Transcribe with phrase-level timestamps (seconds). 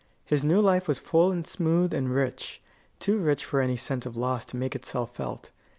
[0.25, 2.59] His new life was full and smooth and rich
[2.97, 5.51] too rich for any sense of loss to make itself felt.